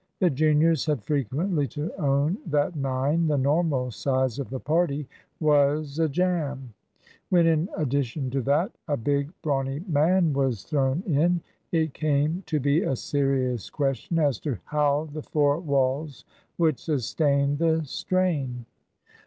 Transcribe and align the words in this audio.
The 0.17 0.31
juniors 0.31 0.87
had 0.87 1.03
frequently 1.03 1.67
to 1.67 1.93
own 2.03 2.39
that 2.47 2.75
nine, 2.75 3.27
the 3.27 3.37
normal 3.37 3.91
size 3.91 4.39
of 4.39 4.49
the 4.49 4.59
party, 4.59 5.07
was 5.39 5.99
a 5.99 6.09
jam. 6.09 6.73
When, 7.29 7.45
in 7.45 7.69
addition 7.77 8.31
to 8.31 8.41
that, 8.41 8.71
a 8.87 8.97
big, 8.97 9.31
brawny 9.43 9.81
man 9.87 10.33
was 10.33 10.63
thrown 10.63 11.03
in, 11.05 11.41
it 11.71 11.93
came 11.93 12.41
to 12.47 12.59
be 12.59 12.81
a 12.81 12.95
serious 12.95 13.69
question 13.69 14.17
as 14.17 14.39
to 14.39 14.57
how 14.65 15.07
the 15.13 15.21
four 15.21 15.59
walls 15.59 16.25
would 16.57 16.79
sustain 16.79 17.57
the 17.57 17.83
strain. 17.83 18.65